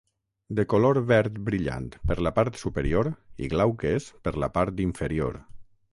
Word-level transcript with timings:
De 0.59 0.63
color 0.71 0.97
verd 1.11 1.35
brillant 1.49 1.91
per 2.11 2.17
la 2.27 2.33
part 2.39 2.57
superior 2.63 3.11
i 3.49 3.53
glauques 3.55 4.11
per 4.29 4.37
la 4.45 4.51
part 4.57 4.83
inferior. 4.91 5.43